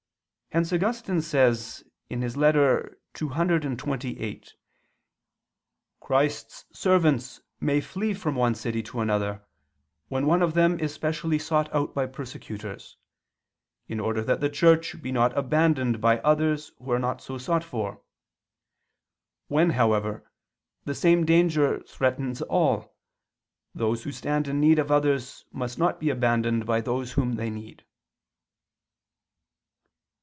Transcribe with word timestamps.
Hence 0.53 0.73
Augustine 0.73 1.21
says 1.21 1.81
(Ep. 2.09 2.19
ccxxviii 2.19 2.95
ad 3.37 3.83
Honorat.): 3.85 4.49
"Christ's 6.01 6.65
servants 6.73 7.39
may 7.61 7.79
flee 7.79 8.13
from 8.13 8.35
one 8.35 8.53
city 8.53 8.83
to 8.83 8.99
another, 8.99 9.45
when 10.09 10.25
one 10.25 10.41
of 10.41 10.53
them 10.53 10.77
is 10.77 10.93
specially 10.93 11.39
sought 11.39 11.73
out 11.73 11.93
by 11.95 12.05
persecutors: 12.05 12.97
in 13.87 14.01
order 14.01 14.21
that 14.25 14.41
the 14.41 14.49
Church 14.49 15.01
be 15.01 15.09
not 15.09 15.37
abandoned 15.37 16.01
by 16.01 16.19
others 16.19 16.73
who 16.79 16.91
are 16.91 16.99
not 16.99 17.21
so 17.21 17.37
sought 17.37 17.63
for. 17.63 18.01
When, 19.47 19.69
however, 19.69 20.29
the 20.83 20.93
same 20.95 21.25
danger 21.25 21.79
threatens 21.87 22.41
all, 22.41 22.93
those 23.73 24.03
who 24.03 24.11
stand 24.11 24.49
in 24.49 24.59
need 24.59 24.79
of 24.79 24.91
others 24.91 25.45
must 25.53 25.79
not 25.79 25.97
be 25.97 26.09
abandoned 26.09 26.65
by 26.65 26.81
those 26.81 27.13
whom 27.13 27.35
they 27.35 27.49
need." 27.49 27.85